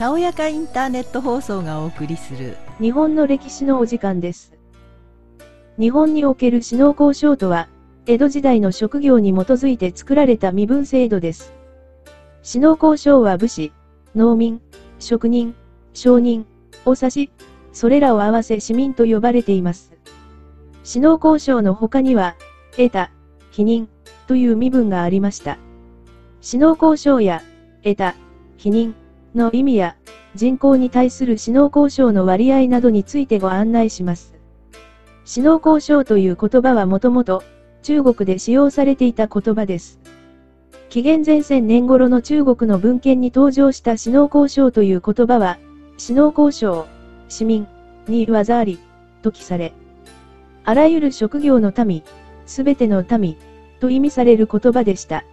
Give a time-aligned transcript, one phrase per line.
[0.00, 4.54] たおやかインターネット放送がお送りする日本の歴史のお時間です。
[5.78, 7.68] 日本における死農交渉とは、
[8.06, 11.52] 江戸時代の職業に基づいて作られた身分制度です。
[12.42, 13.72] 死農交渉は武士、
[14.14, 14.62] 農民、
[14.98, 15.54] 職人、
[15.92, 16.46] 商人、
[16.86, 17.30] お指し、
[17.72, 19.92] それらを合わせ市民と呼ばれています。
[20.82, 22.36] 死農交渉の他には、
[22.76, 23.10] 得た、
[23.50, 23.86] 否認、
[24.26, 25.58] という身分がありました。
[26.40, 27.42] 死農交渉や、
[27.82, 28.14] 得た、
[28.56, 28.94] 否認、
[29.34, 29.96] の意味や、
[30.34, 34.34] 人口に対する死農交渉の割合などについてご案内します。
[35.24, 37.42] 死農交渉という言葉はもともと、
[37.82, 40.00] 中国で使用されていた言葉です。
[40.88, 45.58] 紀元前1000年頃の中国の文献に登場した死農交渉という言葉は、
[45.96, 46.86] 死農交渉、
[47.28, 47.66] 市民、
[48.08, 48.78] に技あり、
[49.22, 49.72] と記され、
[50.64, 52.02] あらゆる職業の民、
[52.50, 53.36] すべての民、
[53.78, 55.24] と意味される言葉でした。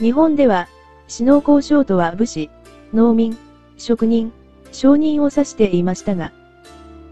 [0.00, 0.66] 日本では、
[1.06, 2.50] 死農交渉とは武士、
[2.92, 3.38] 農民、
[3.76, 4.32] 職人、
[4.72, 6.32] 商人を指していましたが、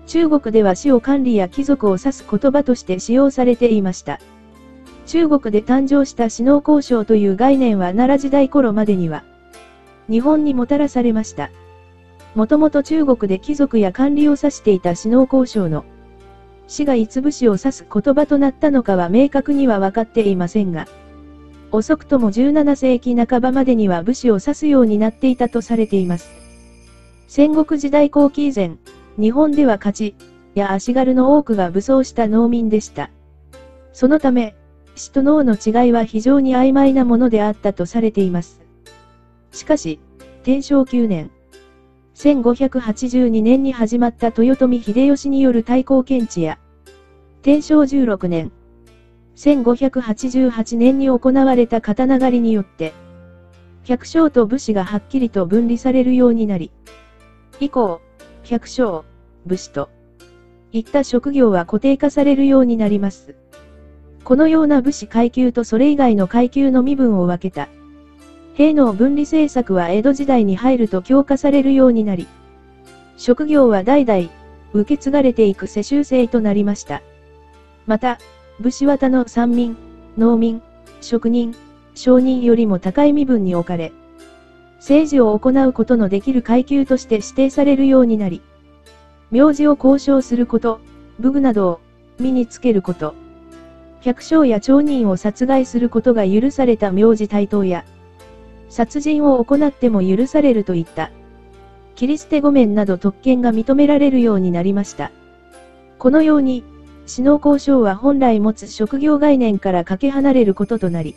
[0.08, 4.18] 中国では死を管理や貴族を指す言葉として使用されていました。
[5.06, 9.22] 中国で誕生した死農交渉という概念は奈良時代頃までには、
[10.08, 11.52] 日本にもたらされました。
[12.34, 15.84] もともと中国で貴族や管理を指していた死農交渉の
[16.70, 20.86] 死がいつ武士を指す言葉となったのかは明確には分かっていませんが、
[21.72, 26.30] 遅くとも17世紀半ばまでには武士を指すようになっていたとされています。
[27.26, 28.76] 戦国時代後期以前、
[29.18, 30.14] 日本では勝ち
[30.54, 33.10] や足軽の多くが武装した農民でした。
[33.92, 34.54] そのため、
[34.94, 38.60] 死と農の違いは非常に曖昧なものであったとされています。
[39.50, 39.98] しかし、
[40.44, 41.32] 天正9年、
[42.20, 46.58] 1582年に始まった豊臣秀吉による対抗検地や、
[47.40, 48.52] 天正16年、
[49.36, 52.92] 1588年に行われた刀狩りによって、
[53.84, 56.70] 百姓と武士がはっきりと分離されるようになり、
[57.58, 58.02] 以降、
[58.44, 59.02] 百姓、
[59.46, 59.88] 武士と、
[60.72, 63.34] いった職業は固定化されるようになります。
[64.24, 67.70] このような武士階級とそれ以外の階級の身分を分けた、
[68.54, 72.26] 兵の分離政策は江戸時代に入ると強化されるようになり、
[73.16, 74.28] 職業は代々、
[74.72, 77.02] 受け継がれていく世襲制となりました。
[77.86, 78.18] また、
[78.60, 79.76] 武士綿の三民、
[80.16, 80.62] 農民、
[81.00, 81.54] 職人、
[81.94, 83.92] 商人よりも高い身分に置かれ、
[84.76, 88.42] 政治を行うことのできる階級として指定されるようになり、
[89.30, 90.80] 名字を交渉すること、
[91.18, 91.80] 武具などを
[92.18, 93.14] 身につけること、
[94.00, 97.84] 百姓や町人を殺害することが許された名字対等や、
[98.70, 101.10] 殺人を行っても許されるといった、
[101.96, 105.10] キリステ御免など特権が認められるようになりました。
[105.98, 106.64] このように、
[107.04, 111.14] 死農交渉は本来持つ職業概念からかけ離れることとなり、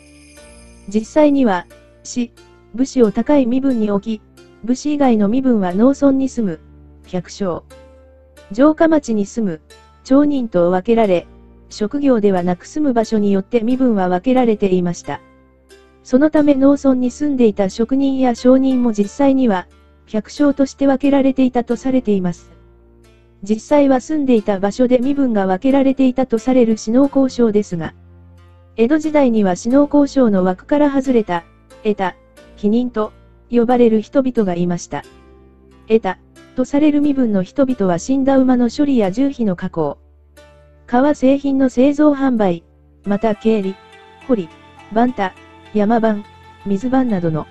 [0.88, 1.66] 実際には、
[2.02, 2.32] 死、
[2.74, 4.22] 武士を高い身分に置き、
[4.64, 6.60] 武士以外の身分は農村に住む、
[7.06, 7.62] 百姓、
[8.52, 9.60] 城下町に住む、
[10.02, 11.26] 町人と分けられ、
[11.70, 15.20] 職業ではなく住む場所によって身分は分けられていました。
[16.04, 19.66] そのため農村に住んでいた職人や商人も実際には、
[20.06, 22.52] 百姓として分けられていたとされています。
[23.42, 27.94] 実際は住んでいた場所で身分が分けられていたとされる死農交渉ですが、
[28.76, 31.42] 江戸時代には死農交渉の枠から外れた、
[31.82, 32.16] 得た、
[32.56, 33.12] 否認と
[33.50, 35.04] 呼ばれる人々がいました。
[35.88, 36.18] 得た、
[36.54, 39.98] とされる身分の人々は死んだ馬の処理や重費の加工、
[40.86, 42.62] 革製品の製造販売、
[43.06, 43.74] また経理、
[44.28, 44.48] 掘り、
[44.92, 45.34] バンタ、
[45.74, 46.24] 山番、
[46.66, 47.46] 水番などの、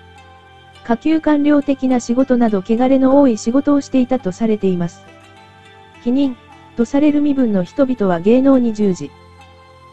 [0.84, 5.02] 下級官僚的な仕事など汚れの多い仕事をしていたとされています。
[6.02, 6.34] 否認、
[6.76, 9.10] とされる身分の人々は芸能に従事。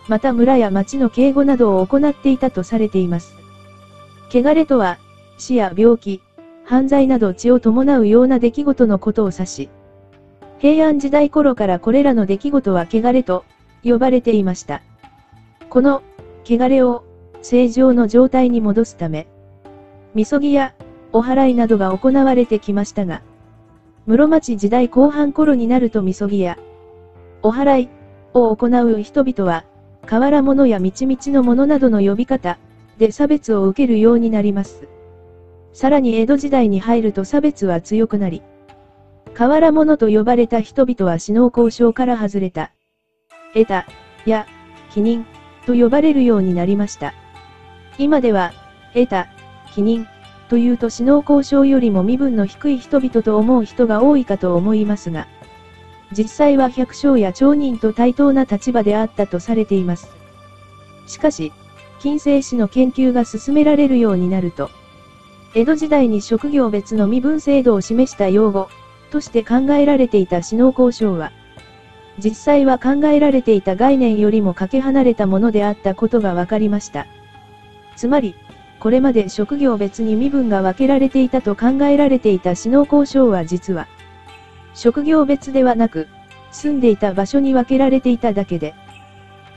[0.08, 3.36] また村や町の警護などを行っていたとされています。
[4.34, 4.97] 汚れとは、
[5.38, 6.22] 死や病気、
[6.64, 9.70] 犯罪など血を伴うような出来事のことを指し、
[10.59, 13.46] 平安時代頃からこれらの出来事は汚れと
[13.84, 14.81] 呼ばれていました。
[15.70, 16.02] この、
[16.46, 17.03] 汚れを
[17.41, 19.28] 正常の状態に戻すため、
[20.14, 20.73] みそぎや
[21.14, 23.22] お祓いなどが行われてきましたが、
[24.05, 26.58] 室町時代後半頃になるとみそぎや
[27.43, 27.90] お祓い
[28.34, 29.66] を行う人々は、
[30.05, 32.58] 河原物やみちみちのものなどの呼び方
[32.97, 34.87] で差別を受けるようになります。
[35.73, 38.41] さらに江戸時代に入ると差別は強くなり、
[39.34, 42.72] 河原物と呼ばれた人々は死農交渉から外れた。
[43.53, 43.85] 得た、
[44.26, 44.46] や、
[44.90, 45.23] 否認、
[45.66, 47.14] と呼ばれるようになりました。
[47.97, 48.53] 今では、
[48.93, 49.28] 得た、
[49.67, 50.05] 否認、
[50.49, 55.28] というと死農交渉よりも身分の低い人々と思う人が多いかと思いますが、
[56.11, 60.09] 実際は百姓や町人と対等な立場であったとされています。
[61.08, 61.53] しかし、
[61.99, 64.70] 近世史の研究が進められるようになると、
[65.53, 68.70] 江戸時代に職業別の身分制度を示した用語、
[69.11, 71.32] として考えられていた死農交渉は、
[72.17, 77.08] 実際は考えられていた概念よりもかけ離れたものであったことが分かりました。
[77.96, 78.35] つまり、
[78.79, 83.88] これまで職業別に身分が分けられていたと考えられていた死農交渉は実は、
[84.73, 86.08] 職業別ではなく、
[86.52, 88.73] 住んでいた場所に分けられていただけで、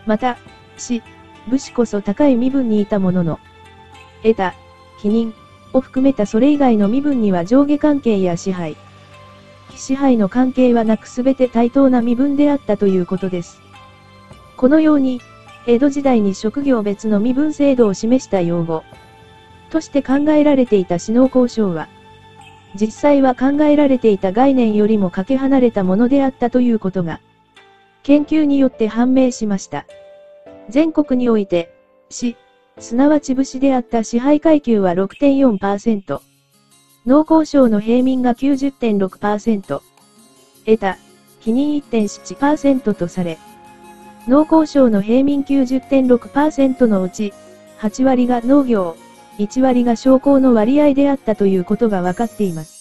[0.07, 0.37] また、
[0.77, 1.03] 死、
[1.49, 3.41] 武士こそ高い身分にいたものの、
[4.23, 4.55] 得た、
[4.99, 5.33] 否認
[5.73, 8.77] を含めたそれ以外の身分には上下関係や支配、
[9.75, 13.61] 支配の関係はなく全て対等な身分であったということです。
[14.57, 15.21] このように、
[15.67, 18.85] 江戸時代に職業別の身分制度を示した用語、
[19.71, 21.89] として考えられていた死農交渉は、
[22.75, 27.21] 実際は考えられていた概念よりもかけ離れたものであったということが、
[28.03, 29.87] 研究によって判明しました。
[30.69, 31.75] 全国において、
[32.11, 32.37] 死、
[32.79, 36.21] すなわち武士であった支配階級は6.4%。
[37.07, 39.81] 農交省の平民が90.6%。
[40.67, 40.99] 得た、
[41.41, 43.39] 否認1.7%とされ、
[44.27, 47.35] 農耕省の平民90.6%のうち、
[47.81, 48.97] 8割が農業、
[49.39, 52.74] 1割が商工の割合であったということが分かっています。